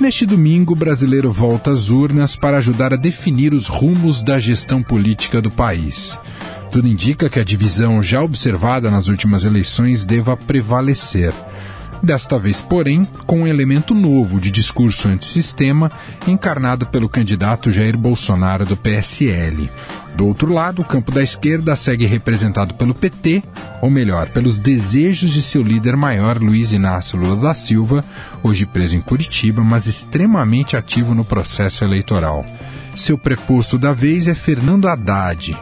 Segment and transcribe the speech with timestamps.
[0.00, 4.82] Neste domingo, o brasileiro volta às urnas para ajudar a definir os rumos da gestão
[4.82, 6.18] política do país.
[6.70, 11.34] Tudo indica que a divisão já observada nas últimas eleições deva prevalecer.
[12.02, 15.92] Desta vez, porém, com um elemento novo de discurso antissistema
[16.26, 19.68] encarnado pelo candidato Jair Bolsonaro do PSL.
[20.16, 23.42] Do outro lado, o campo da esquerda segue representado pelo PT,
[23.80, 28.04] ou melhor, pelos desejos de seu líder maior, Luiz Inácio Lula da Silva,
[28.42, 32.44] hoje preso em Curitiba, mas extremamente ativo no processo eleitoral.
[32.94, 35.56] Seu preposto da vez é Fernando Haddad.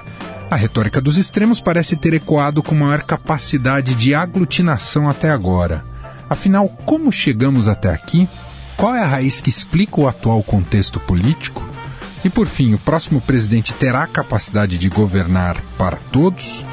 [0.50, 5.84] A retórica dos extremos parece ter ecoado com maior capacidade de aglutinação até agora.
[6.28, 8.28] Afinal, como chegamos até aqui?
[8.76, 11.67] Qual é a raiz que explica o atual contexto político?
[12.28, 16.66] E por fim, o próximo presidente terá a capacidade de governar para todos?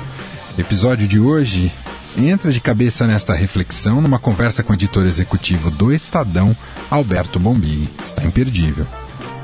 [0.57, 1.71] Episódio de hoje
[2.17, 6.53] entra de cabeça nesta reflexão numa conversa com o editor executivo do Estadão,
[6.91, 7.89] Alberto Bombig.
[8.05, 8.85] Está imperdível.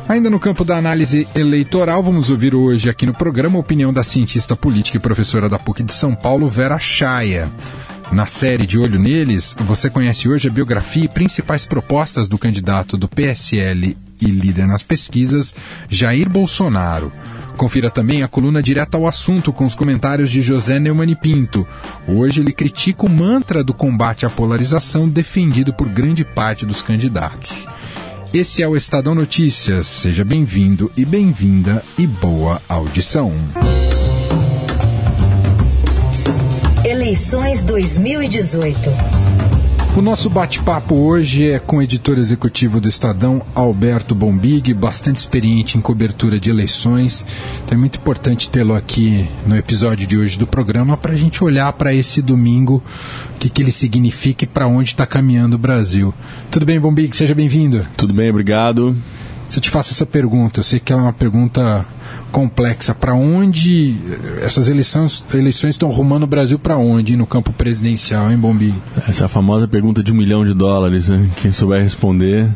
[0.09, 4.04] Ainda no campo da análise eleitoral, vamos ouvir hoje aqui no programa a opinião da
[4.04, 7.50] cientista política e professora da PUC de São Paulo, Vera Chaia.
[8.12, 12.98] Na série De Olho Neles, você conhece hoje a biografia e principais propostas do candidato
[12.98, 15.55] do PSL e líder nas pesquisas,
[15.89, 17.11] Jair Bolsonaro.
[17.58, 21.67] Confira também a coluna direta ao assunto com os comentários de José Neumann Pinto.
[22.08, 27.67] Hoje ele critica o mantra do combate à polarização defendido por grande parte dos candidatos.
[28.33, 29.88] Esse é o Estadão Notícias.
[29.88, 33.33] Seja bem-vindo e bem-vinda e boa audição.
[36.86, 39.20] Eleições 2018.
[39.93, 45.77] O nosso bate-papo hoje é com o editor executivo do Estadão, Alberto Bombig, bastante experiente
[45.77, 47.25] em cobertura de eleições.
[47.63, 51.43] Então é muito importante tê-lo aqui no episódio de hoje do programa para a gente
[51.43, 52.81] olhar para esse domingo,
[53.35, 56.13] o que, que ele significa e para onde está caminhando o Brasil.
[56.49, 57.13] Tudo bem, Bombig?
[57.13, 57.85] Seja bem-vindo.
[57.97, 58.95] Tudo bem, obrigado.
[59.52, 61.86] Se eu te faço essa pergunta, eu sei que ela é uma pergunta
[62.32, 62.95] complexa.
[62.95, 63.98] Para onde
[64.42, 68.73] essas eleições, eleições estão rumando o Brasil para onde no campo presidencial, hein, Bombi?
[69.06, 71.30] Essa é a famosa pergunta de um milhão de dólares, né?
[71.42, 72.50] Quem souber responder.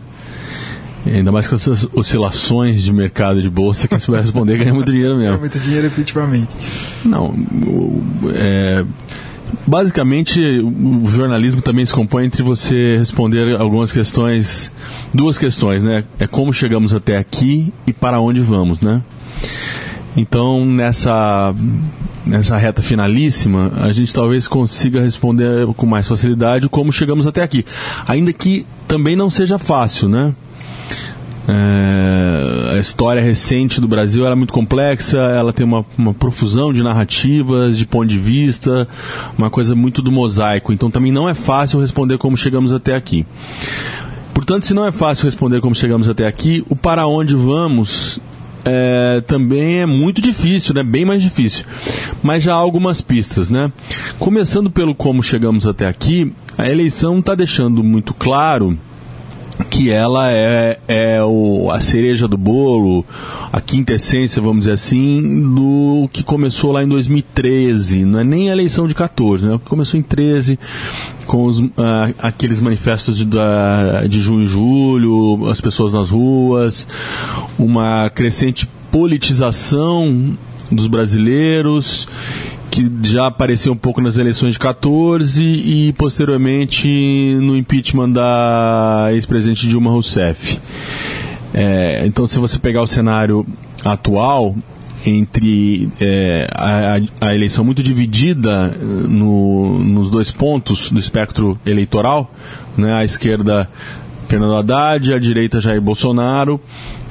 [1.05, 5.17] Ainda mais com essas oscilações de mercado de bolsa, quem souber responder ganha muito dinheiro
[5.17, 5.31] mesmo.
[5.31, 6.55] Ganha muito dinheiro, efetivamente.
[7.03, 7.35] Não,
[8.33, 8.85] é,
[9.65, 14.71] Basicamente, o jornalismo também se compõe entre você responder algumas questões,
[15.13, 16.03] duas questões, né?
[16.19, 19.01] É como chegamos até aqui e para onde vamos, né?
[20.17, 21.53] Então, nessa,
[22.25, 27.65] nessa reta finalíssima, a gente talvez consiga responder com mais facilidade como chegamos até aqui.
[28.07, 30.33] Ainda que também não seja fácil, né?
[31.47, 36.81] É, a história recente do Brasil é muito complexa, ela tem uma, uma, profusão de
[36.81, 38.87] narrativas, de ponto de vista,
[39.37, 40.73] uma coisa muito do mosaico.
[40.73, 43.25] Então também não é fácil responder como chegamos até aqui.
[44.33, 48.19] Portanto, se não é fácil responder como chegamos até aqui, o para onde vamos
[48.65, 50.83] é, também é muito difícil, né?
[50.83, 51.63] Bem mais difícil.
[52.23, 53.71] Mas já há algumas pistas, né?
[54.17, 58.77] Começando pelo como chegamos até aqui, a eleição está deixando muito claro
[59.69, 63.05] que ela é, é o, a cereja do bolo,
[63.51, 65.21] a quinta essência, vamos dizer assim,
[65.53, 68.05] do que começou lá em 2013.
[68.05, 69.59] Não é nem a eleição de 14, né?
[69.65, 70.59] Começou em 13,
[71.25, 71.71] com os, uh,
[72.19, 73.25] aqueles manifestos de,
[74.09, 76.87] de junho e julho, as pessoas nas ruas,
[77.57, 80.37] uma crescente politização
[80.71, 82.07] dos brasileiros
[82.75, 89.65] que já apareceu um pouco nas eleições de 14 e posteriormente no impeachment da ex-presidente
[89.65, 90.59] Dilma Rousseff.
[91.53, 93.45] É, então, se você pegar o cenário
[93.81, 94.53] atual,
[95.05, 102.29] entre é, a, a, eleição muito dividida no, nos dois pontos do espectro eleitoral,
[102.75, 103.69] né, a esquerda
[104.27, 106.59] Fernando Haddad, a direita Jair Bolsonaro,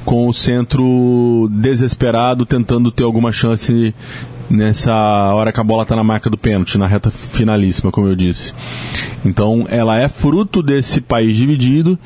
[0.03, 3.95] com o centro desesperado tentando ter alguma chance
[4.49, 4.93] nessa
[5.33, 8.53] hora que a bola está na marca do pênalti, na reta finalíssima, como eu disse.
[9.23, 11.97] Então, ela é fruto desse país dividido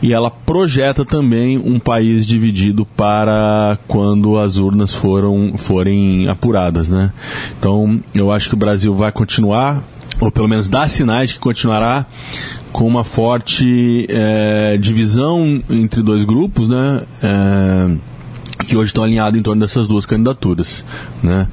[0.00, 7.12] e ela projeta também um país dividido para quando as urnas foram, forem apuradas, né?
[7.58, 9.82] Então, eu acho que o Brasil vai continuar
[10.20, 12.06] ou pelo menos dá sinais que continuará
[12.72, 17.02] com uma forte é, divisão entre dois grupos, né?
[17.22, 17.90] É,
[18.64, 20.84] que hoje estão alinhados em torno dessas duas candidaturas.
[21.22, 21.48] Né?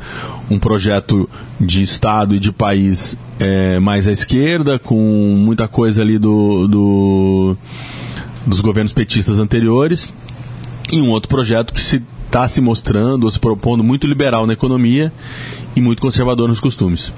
[0.49, 1.29] Um projeto
[1.59, 4.95] de Estado e de país é, mais à esquerda, com
[5.37, 7.57] muita coisa ali do, do
[8.45, 10.11] dos governos petistas anteriores,
[10.91, 14.53] e um outro projeto que se está se mostrando ou se propondo muito liberal na
[14.53, 15.11] economia
[15.75, 17.11] e muito conservador nos costumes.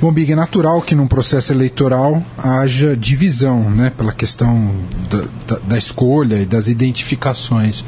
[0.00, 4.74] Bom, Big, é natural que num processo eleitoral haja divisão, né, pela questão
[5.08, 7.84] da, da, da escolha e das identificações.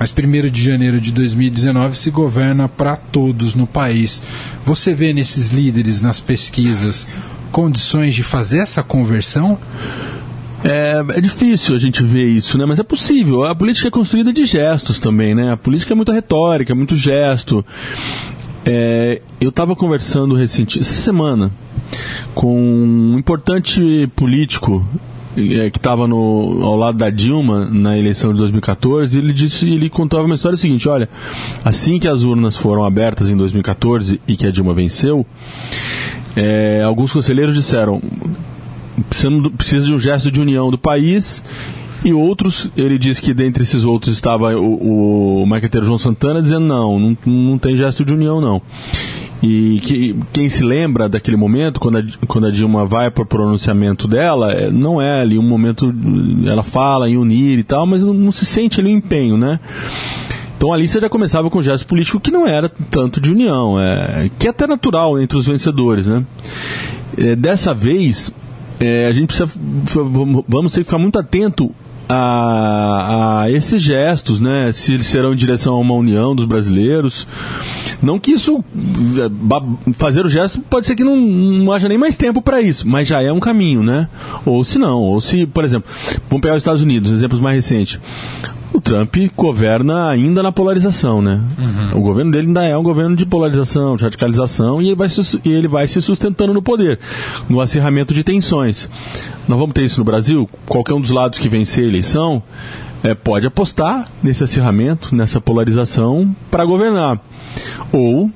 [0.00, 4.22] Mas 1 de janeiro de 2019 se governa para todos no país.
[4.64, 7.06] Você vê nesses líderes, nas pesquisas,
[7.52, 9.58] condições de fazer essa conversão?
[10.64, 12.64] É, é, difícil a gente ver isso, né?
[12.64, 13.44] Mas é possível.
[13.44, 15.52] A política é construída de gestos também, né?
[15.52, 17.62] A política é muito retórica, é muito gesto.
[18.64, 21.52] É, eu estava conversando recentemente, essa semana,
[22.34, 24.82] com um importante político
[25.36, 30.24] é, que estava ao lado da Dilma na eleição de 2014, ele disse, ele contava
[30.24, 31.08] uma história seguinte: olha,
[31.64, 35.24] assim que as urnas foram abertas em 2014 e que a Dilma venceu,
[36.34, 38.00] é, alguns conselheiros disseram
[39.56, 41.42] precisa de um gesto de união do país
[42.04, 46.66] e outros, ele diz que dentre esses outros estava o, o marqueteiro João Santana dizendo
[46.66, 48.60] não, não, não tem gesto de união não.
[49.42, 53.26] E que, quem se lembra daquele momento, quando a, quando a Dilma vai para o
[53.26, 55.94] pronunciamento dela, é, não é ali um momento,
[56.46, 59.38] ela fala em unir e tal, mas não, não se sente ali o um empenho,
[59.38, 59.58] né?
[60.58, 63.80] Então ali você já começava com um gesto político que não era tanto de união,
[63.80, 66.22] é, que é até natural entre os vencedores, né?
[67.16, 68.30] É, dessa vez,
[68.78, 69.50] é, a gente precisa,
[70.46, 71.74] vamos ter que ficar muito atento
[72.06, 74.70] a, a, esses gestos, né?
[74.72, 77.26] Se eles serão em direção a uma união dos brasileiros.
[78.02, 78.64] Não que isso.
[79.18, 82.88] É, fazer o gesto pode ser que não, não haja nem mais tempo para isso,
[82.88, 84.08] mas já é um caminho, né?
[84.44, 85.90] Ou se não, ou se, por exemplo,
[86.28, 88.00] vamos pegar os Estados Unidos, exemplos mais recentes
[88.72, 91.40] o Trump governa ainda na polarização, né?
[91.58, 91.98] Uhum.
[91.98, 95.08] O governo dele ainda é um governo de polarização, de radicalização, e ele, vai,
[95.44, 96.98] e ele vai se sustentando no poder,
[97.48, 98.88] no acirramento de tensões.
[99.48, 100.48] Nós vamos ter isso no Brasil?
[100.66, 102.42] Qualquer um dos lados que vencer a eleição
[103.02, 107.20] é, pode apostar nesse acirramento, nessa polarização, para governar.
[107.92, 108.30] Ou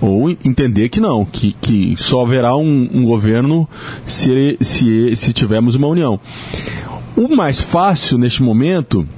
[0.00, 3.66] ou entender que não, que, que só haverá um, um governo
[4.04, 6.20] se, se, se tivermos uma união.
[7.16, 9.08] O mais fácil neste momento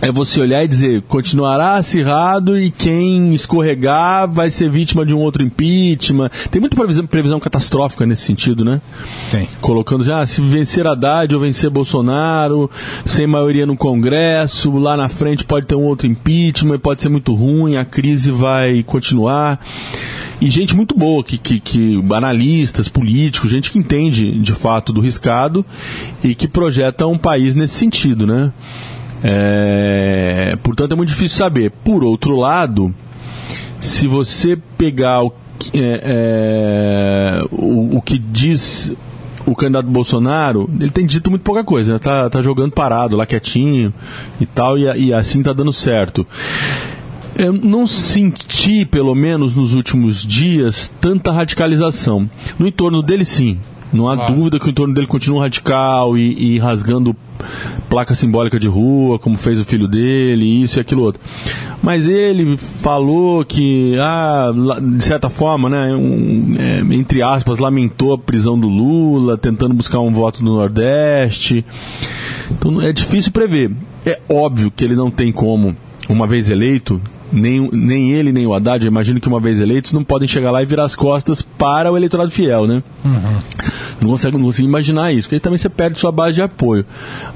[0.00, 5.18] é você olhar e dizer, continuará acirrado e quem escorregar vai ser vítima de um
[5.18, 6.30] outro impeachment.
[6.50, 8.80] Tem muita previsão, previsão catastrófica nesse sentido, né?
[9.30, 9.48] Tem.
[9.60, 12.70] Colocando, ah, se vencer Haddad ou vencer Bolsonaro,
[13.04, 17.34] sem maioria no Congresso, lá na frente pode ter um outro impeachment, pode ser muito
[17.34, 19.60] ruim, a crise vai continuar.
[20.40, 25.00] E gente muito boa, que, que, que analistas, políticos, gente que entende de fato do
[25.00, 25.64] riscado
[26.24, 28.50] e que projeta um país nesse sentido, né?
[29.22, 31.70] É, portanto, é muito difícil saber.
[31.84, 32.94] Por outro lado,
[33.80, 35.32] se você pegar o,
[35.74, 38.92] é, é, o, o, que diz
[39.46, 41.98] o candidato Bolsonaro, ele tem dito muito pouca coisa, né?
[41.98, 43.92] tá, tá jogando parado lá quietinho
[44.40, 46.26] e tal, e, e assim tá dando certo.
[47.34, 52.28] Eu não senti, pelo menos nos últimos dias, tanta radicalização.
[52.58, 53.58] No entorno dele, sim.
[53.92, 54.34] Não há claro.
[54.34, 57.16] dúvida que o entorno dele continua radical e, e, rasgando
[57.88, 61.20] placa simbólica de rua, como fez o filho dele, isso e aquilo outro.
[61.82, 64.52] Mas ele falou que, ah,
[64.96, 70.00] de certa forma, né, um, é, entre aspas, lamentou a prisão do Lula, tentando buscar
[70.00, 71.64] um voto no Nordeste.
[72.50, 73.70] Então é difícil prever.
[74.04, 75.74] É óbvio que ele não tem como,
[76.08, 77.00] uma vez eleito,
[77.32, 80.62] nem, nem ele nem o Haddad, imagino que uma vez eleitos, não podem chegar lá
[80.62, 82.82] e virar as costas para o eleitorado fiel, né?
[83.04, 83.40] Uhum.
[84.00, 86.84] Não consegue, não consigo imaginar isso, porque aí também você perde sua base de apoio.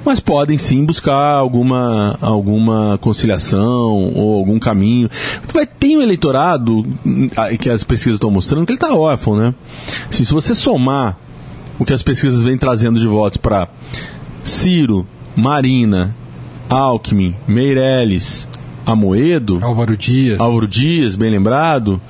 [0.04, 5.08] Mas podem sim buscar alguma, alguma conciliação ou algum caminho.
[5.52, 6.84] Vai ter um eleitorado
[7.60, 9.54] que as pesquisas estão mostrando que ele está órfão, né?
[10.08, 11.18] Assim, se você somar
[11.78, 13.68] o que as pesquisas vêm trazendo de votos para
[14.42, 16.14] Ciro, Marina,
[16.68, 18.48] Alckmin, Meirelles,
[18.86, 22.00] Amoedo, Álvaro Dias, Álvaro Dias, bem lembrado,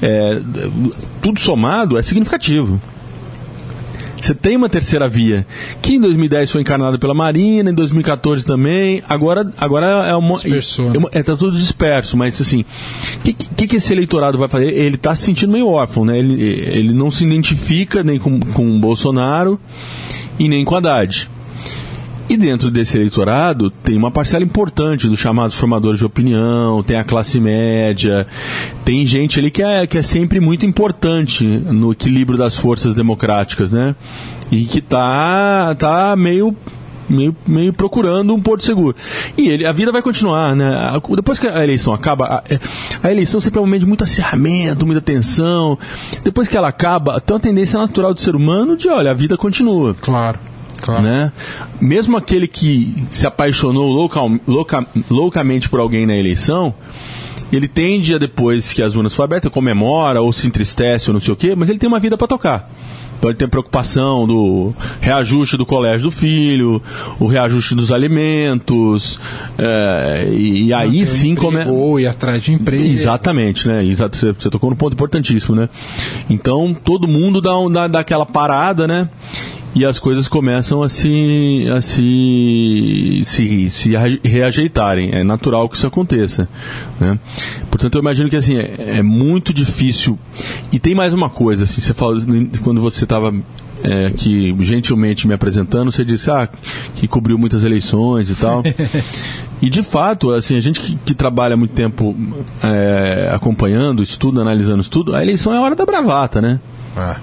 [0.00, 0.40] é,
[1.20, 2.80] tudo somado é significativo.
[4.24, 5.46] Você tem uma terceira via,
[5.82, 10.36] que em 2010 foi encarnada pela Marina, em 2014 também, agora, agora é uma.
[10.36, 11.08] Dispersou, né?
[11.12, 12.64] é, tá tudo disperso, mas assim,
[13.16, 14.72] o que, que, que, esse eleitorado vai fazer?
[14.72, 16.18] Ele está se sentindo meio órfão, né?
[16.18, 19.60] Ele, ele não se identifica nem com, com o Bolsonaro
[20.38, 21.28] e nem com Haddad.
[22.28, 27.04] E dentro desse eleitorado tem uma parcela importante dos chamados formadores de opinião, tem a
[27.04, 28.26] classe média,
[28.84, 33.70] tem gente ali que é, que é sempre muito importante no equilíbrio das forças democráticas,
[33.70, 33.94] né?
[34.50, 36.56] e que tá, tá meio
[37.08, 38.96] meio, meio procurando um porto seguro.
[39.36, 40.74] E ele, a vida vai continuar, né?
[41.14, 42.42] Depois que a eleição acaba, a,
[43.02, 45.78] a eleição sempre é um momento de muito acirramento, muita tensão.
[46.22, 49.36] Depois que ela acaba, tem uma tendência natural do ser humano de, olha, a vida
[49.36, 49.94] continua.
[49.94, 50.38] Claro.
[50.84, 51.02] Claro.
[51.02, 51.32] Né?
[51.80, 56.74] Mesmo aquele que se apaixonou local, louca, loucamente por alguém na eleição,
[57.50, 61.22] ele tende a depois que as urnas foram abertas, comemora ou se entristece ou não
[61.22, 62.70] sei o quê, mas ele tem uma vida para tocar.
[63.18, 66.82] Então ele tem preocupação do reajuste do colégio do filho,
[67.18, 69.18] o reajuste dos alimentos,
[69.56, 71.66] é, e, e aí sim como é...
[71.66, 72.84] Ou ir atrás de emprego.
[72.84, 73.82] Exatamente, né?
[73.94, 75.70] Você, você tocou num ponto importantíssimo, né?
[76.28, 79.08] Então todo mundo dá, um, dá, dá aquela parada, né?
[79.74, 85.10] E as coisas começam a se, a se, se, se reajeitarem.
[85.12, 86.48] É natural que isso aconteça.
[87.00, 87.18] Né?
[87.70, 90.16] Portanto, eu imagino que assim, é, é muito difícil.
[90.70, 92.20] E tem mais uma coisa, assim, você fala,
[92.62, 93.34] quando você estava
[93.82, 96.48] é, que gentilmente me apresentando, você disse ah,
[96.94, 98.62] que cobriu muitas eleições e tal.
[99.60, 102.14] e de fato, assim, a gente que, que trabalha muito tempo
[102.62, 106.60] é, acompanhando, estudo, analisando estudo, a eleição é a hora da bravata, né?
[106.96, 107.18] Ah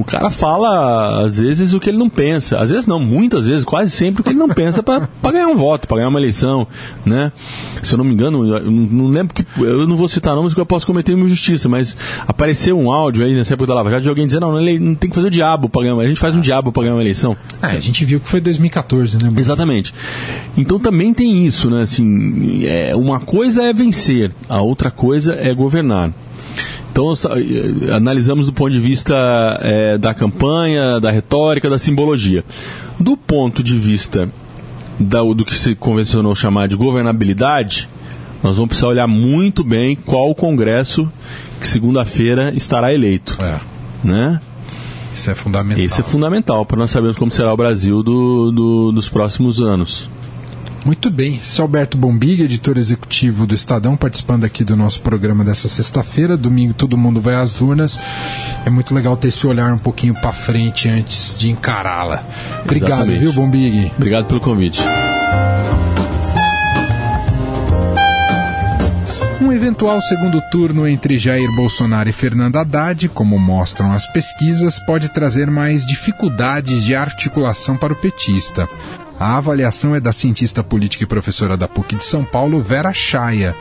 [0.00, 2.58] o cara fala, às vezes, o que ele não pensa.
[2.58, 5.56] Às vezes não, muitas vezes, quase sempre o que ele não pensa para ganhar um
[5.56, 6.66] voto, para ganhar uma eleição,
[7.04, 7.32] né?
[7.82, 9.44] Se eu não me engano, eu não lembro que.
[9.58, 13.24] Eu não vou citar nomes porque eu posso cometer uma injustiça, mas apareceu um áudio
[13.24, 15.28] aí nessa época da Lava Jato de alguém dizendo, não, não, não tem que fazer
[15.28, 15.98] o diabo para ganhar.
[15.98, 17.36] A gente faz um diabo para ganhar uma eleição.
[17.62, 19.30] É, a gente viu que foi 2014, né?
[19.36, 19.94] Exatamente.
[20.56, 21.82] Então também tem isso, né?
[21.82, 26.12] Assim, é, uma coisa é vencer, a outra coisa é governar.
[26.96, 29.14] Então, eh, analisamos do ponto de vista
[29.60, 32.42] é, da campanha, da retórica, da simbologia.
[32.98, 34.30] Do ponto de vista
[34.98, 37.86] da, do que se convencionou chamar de governabilidade,
[38.42, 41.06] nós vamos precisar olhar muito bem qual o Congresso
[41.60, 43.36] que segunda-feira estará eleito.
[43.42, 43.60] É.
[44.02, 44.40] Né?
[45.14, 45.84] Isso é fundamental.
[45.84, 50.08] Isso é fundamental para nós sabermos como será o Brasil do, do, dos próximos anos.
[50.86, 51.40] Muito bem.
[51.42, 56.36] É Alberto Bombig, editor executivo do Estadão, participando aqui do nosso programa dessa sexta-feira.
[56.36, 57.98] Domingo todo mundo vai às urnas.
[58.64, 62.24] É muito legal ter esse olhar um pouquinho para frente antes de encará-la.
[62.62, 63.18] Obrigado, Exatamente.
[63.18, 63.90] viu, Bombig?
[63.96, 64.80] Obrigado pelo convite.
[69.40, 75.08] Um eventual segundo turno entre Jair Bolsonaro e Fernando Haddad, como mostram as pesquisas, pode
[75.08, 78.68] trazer mais dificuldades de articulação para o petista.
[79.18, 83.56] A avaliação é da cientista política e professora da PUC de São Paulo, Vera Chaia.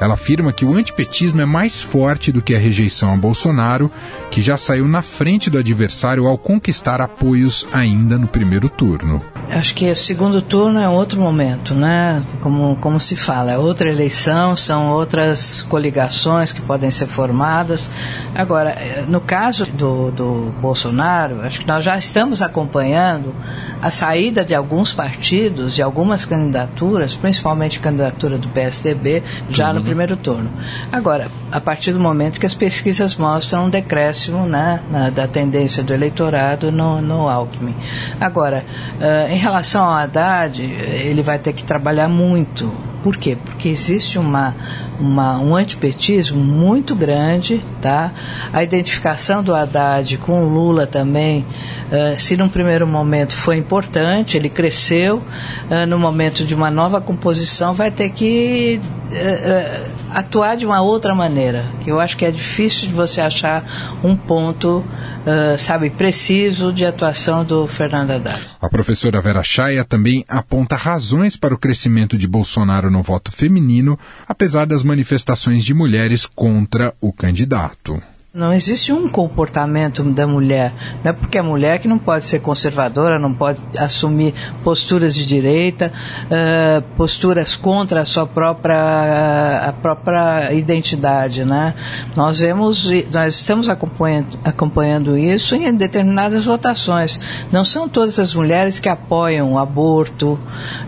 [0.00, 3.90] Ela afirma que o antipetismo é mais forte do que a rejeição a Bolsonaro,
[4.30, 9.22] que já saiu na frente do adversário ao conquistar apoios ainda no primeiro turno.
[9.48, 12.22] Acho que o segundo turno é outro momento, né?
[12.40, 17.88] Como, como se fala, é outra eleição, são outras coligações que podem ser formadas.
[18.34, 23.34] Agora, eh, no caso do, do Bolsonaro, acho que nós já estamos acompanhando
[23.80, 29.74] a saída de alguns partidos, de algumas candidaturas, principalmente candidatura do PSDB, já uhum.
[29.74, 30.50] no primeiro turno.
[30.90, 35.82] Agora, a partir do momento que as pesquisas mostram um decréscimo né, na, da tendência
[35.82, 37.74] do eleitorado no, no Alckmin.
[38.20, 38.64] Agora,
[38.98, 42.72] uh, em relação ao Haddad, ele vai ter que trabalhar muito.
[43.06, 43.38] Por quê?
[43.40, 44.52] Porque existe uma,
[44.98, 48.12] uma, um antipetismo muito grande, tá?
[48.52, 51.46] A identificação do Haddad com o Lula também,
[51.86, 57.00] uh, se num primeiro momento foi importante, ele cresceu, uh, no momento de uma nova
[57.00, 61.66] composição vai ter que uh, atuar de uma outra maneira.
[61.86, 64.84] Eu acho que é difícil de você achar um ponto
[65.26, 68.40] Uh, sabe, preciso de atuação do Fernando Haddad.
[68.62, 73.98] A professora Vera Chaia também aponta razões para o crescimento de Bolsonaro no voto feminino,
[74.28, 78.00] apesar das manifestações de mulheres contra o candidato.
[78.36, 80.74] Não existe um comportamento da mulher.
[81.02, 85.24] Não é porque é mulher que não pode ser conservadora, não pode assumir posturas de
[85.24, 85.90] direita,
[86.26, 91.46] uh, posturas contra a sua própria, a própria identidade.
[91.46, 91.74] Né?
[92.14, 97.18] Nós vemos, nós estamos acompanhando, acompanhando isso em determinadas votações.
[97.50, 100.38] Não são todas as mulheres que apoiam o aborto,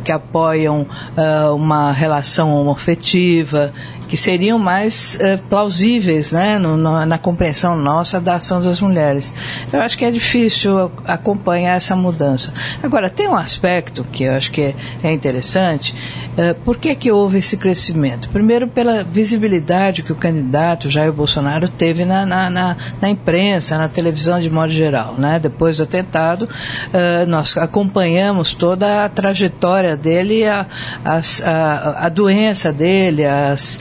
[0.04, 3.72] que apoiam uh, uma relação homofetiva
[4.08, 9.32] que seriam mais uh, plausíveis né, no, no, na compreensão nossa da ação das mulheres.
[9.72, 12.52] Eu acho que é difícil acompanhar essa mudança.
[12.82, 15.94] Agora, tem um aspecto que eu acho que é, é interessante.
[16.36, 18.28] Uh, por que, que houve esse crescimento?
[18.30, 23.88] Primeiro, pela visibilidade que o candidato Jair Bolsonaro teve na, na, na, na imprensa, na
[23.88, 25.14] televisão de modo geral.
[25.18, 25.38] Né?
[25.38, 30.66] Depois do atentado, uh, nós acompanhamos toda a trajetória dele, a,
[31.04, 33.80] a, a, a doença dele, as,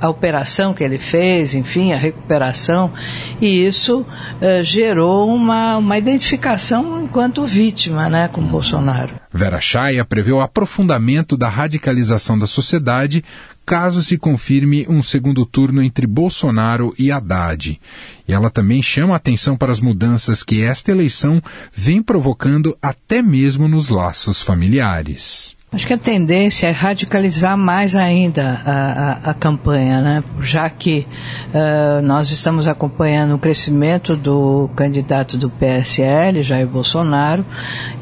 [0.00, 2.92] a operação que ele fez, enfim, a recuperação,
[3.40, 9.14] e isso uh, gerou uma, uma identificação enquanto vítima né, com Bolsonaro.
[9.32, 9.60] Vera
[10.08, 13.24] prevê o aprofundamento da radicalização da sociedade
[13.66, 17.80] caso se confirme um segundo turno entre Bolsonaro e Haddad.
[18.28, 21.42] E ela também chama a atenção para as mudanças que esta eleição
[21.74, 25.55] vem provocando até mesmo nos laços familiares.
[25.72, 30.24] Acho que a tendência é radicalizar mais ainda a, a, a campanha, né?
[30.40, 31.06] já que
[31.48, 37.44] uh, nós estamos acompanhando o crescimento do candidato do PSL, Jair Bolsonaro,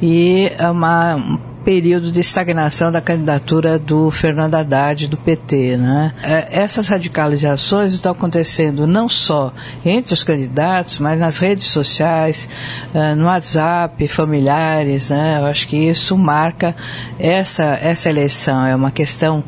[0.03, 5.77] e uma período de estagnação da candidatura do Fernando Haddad do PT.
[5.77, 6.15] Né?
[6.23, 9.53] É, essas radicalizações estão acontecendo não só
[9.85, 12.49] entre os candidatos, mas nas redes sociais,
[12.93, 15.09] é, no WhatsApp, familiares.
[15.09, 15.39] Né?
[15.41, 16.77] Eu acho que isso marca
[17.19, 18.67] essa, essa eleição.
[18.67, 19.43] É uma questão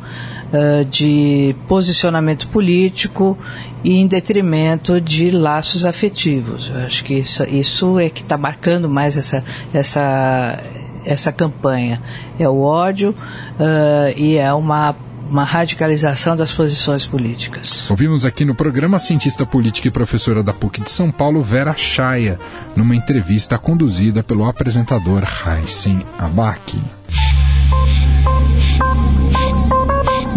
[0.47, 3.37] uh, de posicionamento político
[3.83, 6.71] e em detrimento de laços afetivos.
[6.73, 9.43] Eu acho que isso, isso é que está marcando mais essa,
[9.73, 10.59] essa
[11.07, 12.01] essa campanha.
[12.37, 14.95] É o ódio uh, e é uma
[15.29, 17.89] uma radicalização das posições políticas.
[17.89, 21.75] Ouvimos aqui no programa a cientista política e professora da PUC de São Paulo, Vera
[21.75, 22.39] Chaya,
[22.75, 26.79] numa entrevista conduzida pelo apresentador Raíssen Abac.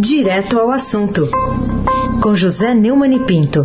[0.00, 1.28] Direto ao assunto,
[2.20, 3.64] com José Neumann e Pinto.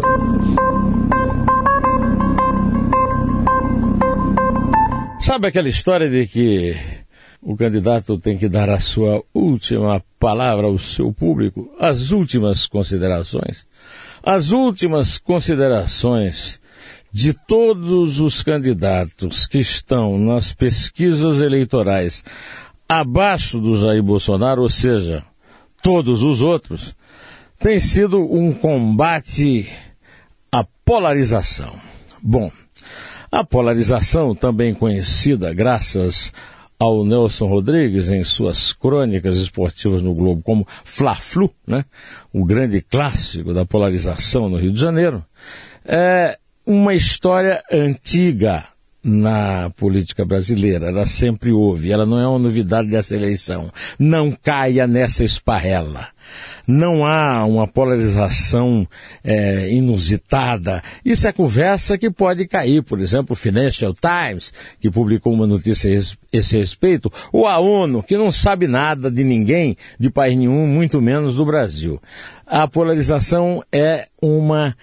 [5.20, 6.78] Sabe aquela história de que
[7.46, 13.68] o candidato tem que dar a sua última palavra ao seu público, as últimas considerações?
[14.24, 16.60] As últimas considerações
[17.12, 22.26] de todos os candidatos que estão nas pesquisas eleitorais
[22.90, 25.24] abaixo do Jair Bolsonaro, ou seja,
[25.84, 26.96] todos os outros,
[27.60, 29.72] tem sido um combate
[30.52, 31.80] à polarização.
[32.24, 32.52] Bom,
[33.32, 36.34] a polarização, também conhecida graças
[36.78, 41.86] ao Nelson Rodrigues em suas crônicas esportivas no Globo como Fla-Flu, né?
[42.34, 45.24] o grande clássico da polarização no Rio de Janeiro,
[45.86, 48.68] é uma história antiga
[49.06, 50.88] na política brasileira.
[50.88, 53.72] Ela sempre houve, ela não é uma novidade dessa eleição.
[54.00, 56.10] Não caia nessa esparrela
[56.68, 58.88] não há uma polarização
[59.24, 60.82] é, inusitada.
[61.04, 65.92] Isso é conversa que pode cair, por exemplo, o Financial Times, que publicou uma notícia
[65.92, 70.68] a esse respeito, ou a ONU, que não sabe nada de ninguém, de país nenhum,
[70.68, 72.00] muito menos do Brasil.
[72.46, 74.76] A polarização é uma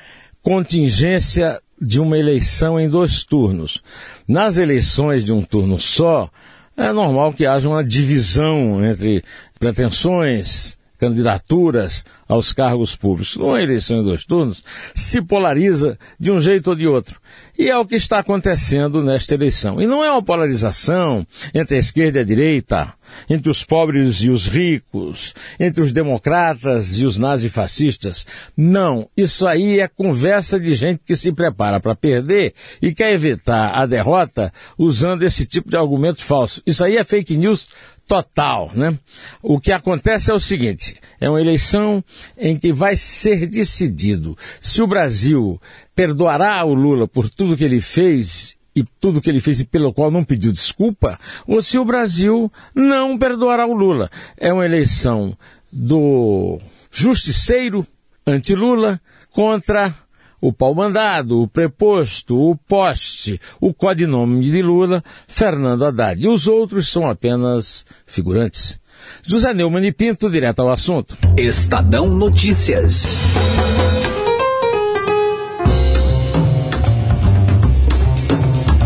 [0.43, 3.83] contingência de uma eleição em dois turnos.
[4.27, 6.31] Nas eleições de um turno só,
[6.77, 9.23] é normal que haja uma divisão entre
[9.59, 14.63] pretensões, candidaturas aos cargos públicos, numa eleição em dois turnos,
[14.95, 17.21] se polariza de um jeito ou de outro.
[17.59, 19.81] E é o que está acontecendo nesta eleição.
[19.83, 22.95] E não é uma polarização entre a esquerda e a direita,
[23.29, 28.27] entre os pobres e os ricos, entre os democratas e os nazifascistas.
[28.57, 33.73] Não, isso aí é conversa de gente que se prepara para perder e quer evitar
[33.75, 36.63] a derrota usando esse tipo de argumento falso.
[36.67, 37.69] Isso aí é fake news
[38.07, 38.99] total, né?
[39.43, 42.05] O que acontece é o seguinte: é uma eleição
[42.37, 45.61] em que vai ser decidido se o Brasil
[45.95, 49.93] perdoará o Lula por tudo que ele fez e tudo que ele fez e pelo
[49.93, 54.11] qual não pediu desculpa, ou se o Brasil não perdoará o Lula.
[54.37, 55.37] É uma eleição
[55.71, 57.87] do justiceiro
[58.27, 59.95] anti-Lula contra
[60.41, 66.21] o pau-mandado, o preposto, o poste, o codinome de Lula, Fernando Haddad.
[66.21, 68.81] E os outros são apenas figurantes.
[69.25, 71.17] José Neumann e Pinto, direto ao assunto.
[71.37, 73.17] Estadão Notícias.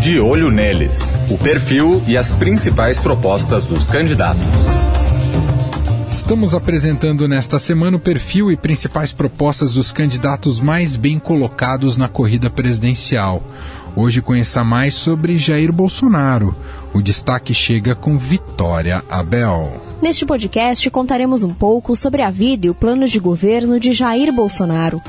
[0.07, 4.41] De olho neles, o perfil e as principais propostas dos candidatos.
[6.09, 12.09] Estamos apresentando nesta semana o perfil e principais propostas dos candidatos mais bem colocados na
[12.09, 13.43] corrida presidencial.
[13.97, 16.55] Hoje conheça mais sobre Jair Bolsonaro.
[16.95, 19.83] O destaque chega com Vitória Abel.
[20.01, 24.33] Neste podcast contaremos um pouco sobre a vida e o plano de governo de Jair
[24.33, 25.03] Bolsonaro.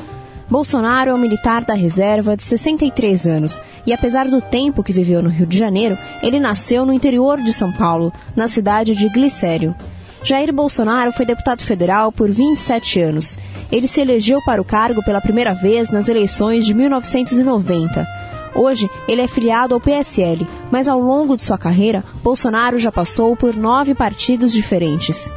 [0.49, 5.21] Bolsonaro é um militar da reserva de 63 anos e, apesar do tempo que viveu
[5.21, 9.75] no Rio de Janeiro, ele nasceu no interior de São Paulo, na cidade de Glicério.
[10.23, 13.37] Jair Bolsonaro foi deputado federal por 27 anos.
[13.69, 18.07] Ele se elegeu para o cargo pela primeira vez nas eleições de 1990.
[18.55, 23.35] Hoje, ele é filiado ao PSL, mas ao longo de sua carreira, Bolsonaro já passou
[23.35, 25.29] por nove partidos diferentes.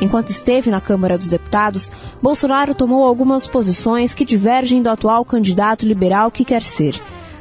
[0.00, 5.86] Enquanto esteve na Câmara dos Deputados, Bolsonaro tomou algumas posições que divergem do atual candidato
[5.86, 6.94] liberal que quer ser,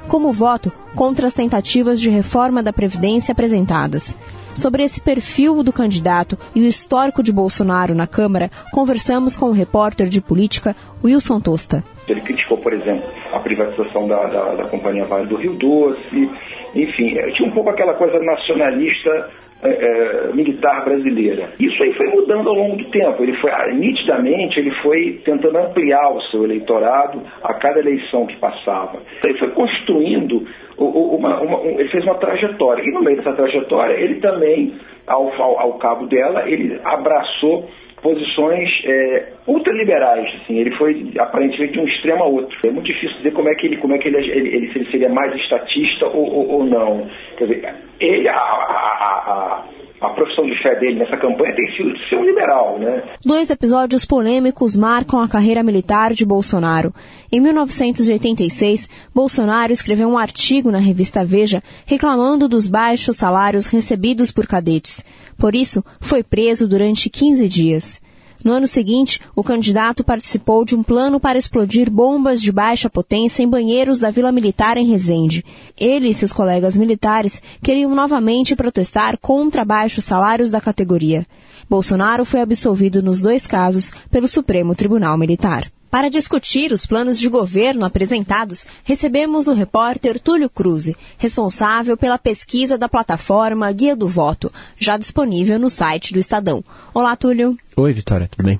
[0.07, 4.17] como o voto contra as tentativas de reforma da Previdência apresentadas.
[4.55, 9.51] Sobre esse perfil do candidato e o histórico de Bolsonaro na Câmara, conversamos com o
[9.51, 11.83] repórter de política Wilson Tosta.
[12.07, 16.29] Ele criticou, por exemplo, a privatização da, da, da Companhia Vale do Rio Doce,
[16.75, 19.29] enfim, tinha um pouco aquela coisa nacionalista
[19.63, 21.49] é, é, militar brasileira.
[21.59, 23.23] Isso aí foi mudando ao longo do tempo.
[23.23, 28.35] Ele foi ah, nitidamente ele foi tentando ampliar o seu eleitorado a cada eleição que
[28.37, 28.99] passava.
[29.25, 30.45] Ele foi construindo
[30.77, 34.73] uma, uma, um, ele fez uma trajetória e no meio dessa trajetória ele também
[35.07, 37.69] ao, ao, ao cabo dela ele abraçou
[38.03, 42.55] posições é, ultraliberais, assim, ele foi aparentemente de um extremo a outro.
[42.67, 45.09] É muito difícil dizer como é que ele, como é que ele, ele, ele seria
[45.09, 47.07] mais estatista ou, ou, ou, não.
[47.43, 49.63] Quer dizer, ele, a, a,
[50.01, 53.03] a, a profissão de fé dele nessa campanha tem sido de ser um liberal, né?
[53.25, 56.93] Dois episódios polêmicos marcam a carreira militar de Bolsonaro.
[57.31, 64.47] Em 1986, Bolsonaro escreveu um artigo na revista Veja reclamando dos baixos salários recebidos por
[64.47, 65.05] cadetes.
[65.37, 68.01] Por isso, foi preso durante 15 dias.
[68.43, 73.41] No ano seguinte, o candidato participou de um plano para explodir bombas de baixa potência
[73.41, 75.45] em banheiros da Vila Militar em Resende.
[75.79, 81.25] Ele e seus colegas militares queriam novamente protestar contra baixos salários da categoria.
[81.69, 85.72] Bolsonaro foi absolvido nos dois casos pelo Supremo Tribunal Militar.
[85.93, 92.79] Para discutir os planos de governo apresentados, recebemos o repórter Túlio Cruz, responsável pela pesquisa
[92.79, 96.63] da plataforma Guia do Voto, já disponível no site do Estadão.
[96.95, 97.55] Olá, Túlio.
[97.75, 98.59] Oi, Vitória, tudo bem?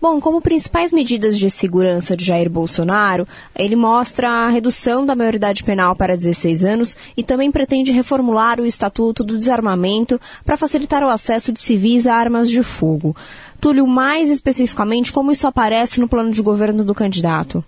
[0.00, 5.62] Bom, como principais medidas de segurança de Jair Bolsonaro, ele mostra a redução da maioridade
[5.62, 11.08] penal para 16 anos e também pretende reformular o Estatuto do Desarmamento para facilitar o
[11.08, 13.14] acesso de civis a armas de fogo.
[13.62, 17.64] Túlio, mais especificamente, como isso aparece no plano de governo do candidato?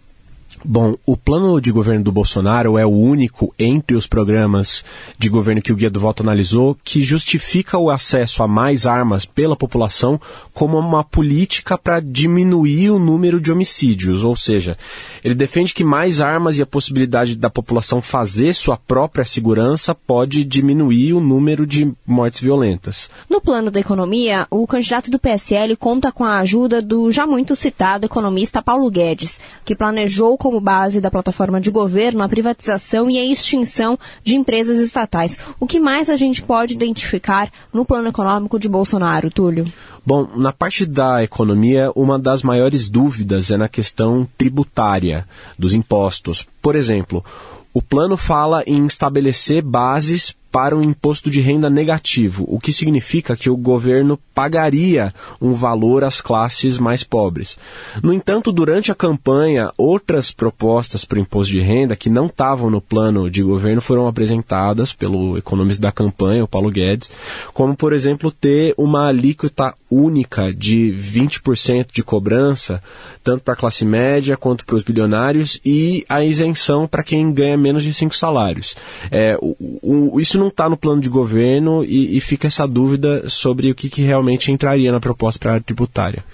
[0.66, 4.82] Bom, o plano de governo do Bolsonaro é o único entre os programas
[5.18, 9.26] de governo que o Guia do Voto analisou que justifica o acesso a mais armas
[9.26, 10.18] pela população
[10.54, 14.24] como uma política para diminuir o número de homicídios.
[14.24, 14.74] Ou seja,
[15.22, 20.44] ele defende que mais armas e a possibilidade da população fazer sua própria segurança pode
[20.44, 23.10] diminuir o número de mortes violentas.
[23.28, 27.54] No plano da economia, o candidato do PSL conta com a ajuda do já muito
[27.54, 33.10] citado economista Paulo Guedes, que planejou com como base da plataforma de governo a privatização
[33.10, 35.36] e a extinção de empresas estatais.
[35.58, 39.66] O que mais a gente pode identificar no plano econômico de Bolsonaro, Túlio?
[40.06, 45.26] Bom, na parte da economia, uma das maiores dúvidas é na questão tributária
[45.58, 46.46] dos impostos.
[46.62, 47.24] Por exemplo,
[47.72, 53.36] o plano fala em estabelecer bases para um imposto de renda negativo, o que significa
[53.36, 57.58] que o governo pagaria um valor às classes mais pobres.
[58.00, 62.70] No entanto, durante a campanha, outras propostas para o imposto de renda que não estavam
[62.70, 67.10] no plano de governo foram apresentadas pelo economista da campanha, o Paulo Guedes,
[67.52, 72.82] como, por exemplo, ter uma alíquota única de 20% de cobrança,
[73.22, 77.56] tanto para a classe média quanto para os bilionários, e a isenção para quem ganha
[77.56, 78.76] menos de cinco salários.
[79.10, 83.28] É, o, o, isso não está no plano de governo e, e, fica essa dúvida
[83.28, 86.24] sobre o que, que realmente entraria na proposta para a área tributária.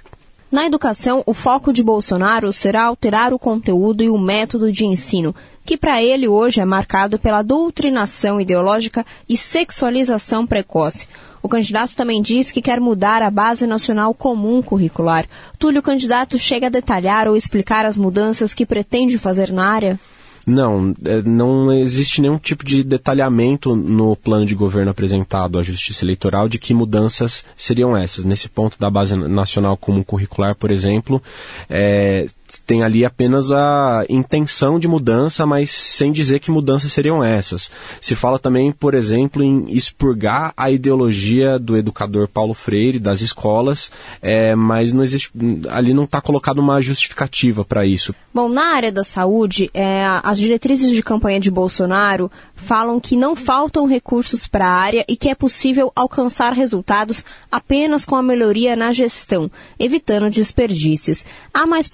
[0.50, 5.32] Na educação, o foco de Bolsonaro será alterar o conteúdo e o método de ensino,
[5.64, 11.06] que para ele hoje é marcado pela doutrinação ideológica e sexualização precoce.
[11.40, 15.24] O candidato também diz que quer mudar a base nacional comum curricular.
[15.56, 20.00] Túlio, o candidato chega a detalhar ou explicar as mudanças que pretende fazer na área?
[20.46, 26.04] Não, é, não existe nenhum tipo de detalhamento no plano de governo apresentado à Justiça
[26.04, 28.24] Eleitoral de que mudanças seriam essas.
[28.24, 31.22] Nesse ponto da base nacional comum curricular, por exemplo,
[31.68, 32.26] é,
[32.58, 37.70] tem ali apenas a intenção de mudança, mas sem dizer que mudanças seriam essas.
[38.00, 43.90] Se fala também, por exemplo, em expurgar a ideologia do educador Paulo Freire das escolas,
[44.20, 45.30] é, mas não existe,
[45.70, 48.14] ali não está colocada uma justificativa para isso.
[48.32, 53.34] Bom, na área da saúde, é, as diretrizes de campanha de Bolsonaro falam que não
[53.34, 58.76] faltam recursos para a área e que é possível alcançar resultados apenas com a melhoria
[58.76, 61.24] na gestão, evitando desperdícios.
[61.52, 61.88] Há mais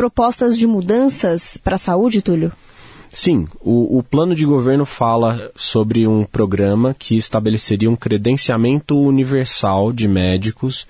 [0.46, 2.52] propostas de mudanças para a saúde, Túlio?
[3.10, 9.92] Sim, o, o, plano de governo fala sobre um programa que estabeleceria um credenciamento universal
[9.92, 10.86] de médicos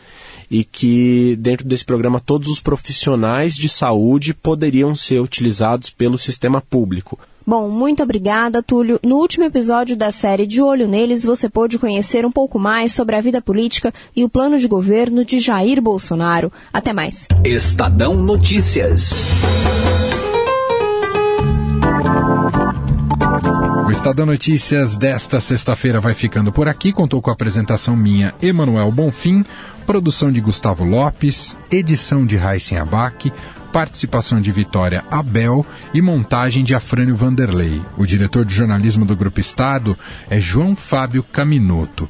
[0.51, 6.61] e que dentro desse programa todos os profissionais de saúde poderiam ser utilizados pelo sistema
[6.61, 7.19] público.
[7.47, 8.99] Bom, muito obrigada, Túlio.
[9.05, 13.15] No último episódio da série De Olho Neles, você pôde conhecer um pouco mais sobre
[13.15, 16.53] a vida política e o plano de governo de Jair Bolsonaro.
[16.73, 17.29] Até mais.
[17.45, 19.25] Estadão Notícias.
[23.87, 26.93] O Estadão Notícias desta sexta-feira vai ficando por aqui.
[26.93, 29.45] Contou com a apresentação minha, Emanuel Bonfim,
[29.87, 33.33] produção de Gustavo Lopes, edição de Raíssen Abac,
[33.77, 37.83] participação de Vitória Abel e montagem de Afrânio Vanderlei.
[37.99, 39.95] O diretor de jornalismo do Grupo Estado
[40.31, 42.09] é João Fábio Caminoto.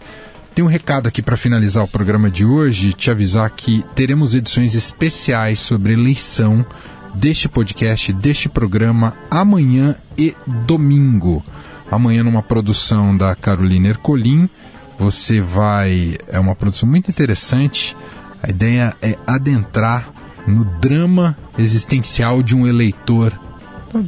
[0.55, 4.77] Tem um recado aqui para finalizar o programa de hoje, te avisar que teremos edições
[4.77, 6.65] especiais sobre eleição
[7.13, 11.45] deste podcast, deste programa, amanhã e domingo.
[11.91, 14.49] Amanhã, numa produção da Carolina Ercolim,
[14.97, 16.17] você vai.
[16.29, 17.97] É uma produção muito interessante.
[18.41, 20.13] A ideia é adentrar
[20.47, 23.33] no drama existencial de um eleitor.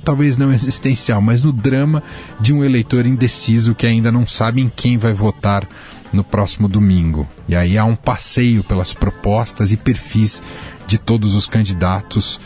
[0.05, 2.03] Talvez não existencial, mas no drama
[2.41, 5.69] de um eleitor indeciso que ainda não sabe em quem vai votar
[6.13, 7.29] no próximo domingo.
[7.49, 10.43] E aí há um passeio pelas propostas e perfis
[10.87, 12.41] de todos os candidatos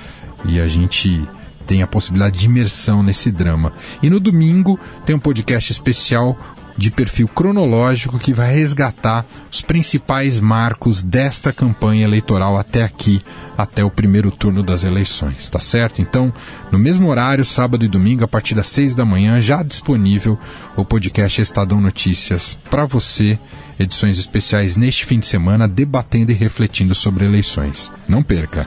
[0.45, 1.23] e a gente
[1.67, 3.73] tem a possibilidade de imersão nesse drama.
[4.03, 6.37] E no domingo tem um podcast especial
[6.77, 13.23] de perfil cronológico que vai resgatar os principais marcos desta campanha eleitoral até aqui,
[13.57, 16.01] até o primeiro turno das eleições, tá certo?
[16.01, 16.33] Então,
[16.71, 20.39] no mesmo horário, sábado e domingo, a partir das seis da manhã, já disponível
[20.77, 23.39] o podcast Estadão Notícias para você,
[23.79, 27.93] edições especiais neste fim de semana, debatendo e refletindo sobre eleições.
[28.09, 28.67] Não perca!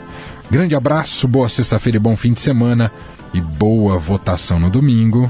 [0.49, 2.91] Grande abraço, boa sexta-feira e bom fim de semana
[3.33, 5.29] e boa votação no domingo.